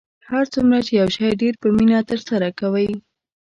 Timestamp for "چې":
0.85-0.91